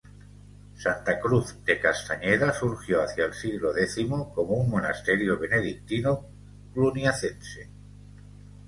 Santa 0.83 1.19
Cruz 1.19 1.59
de 1.63 1.79
Castañeda 1.79 2.51
surgió 2.53 3.03
hacia 3.03 3.25
el 3.25 3.35
siglo 3.35 3.77
X 3.77 4.03
como 4.33 4.55
un 4.55 4.71
monasterio 4.71 5.37
benedictino 5.37 6.25
cluniacense. 6.73 7.69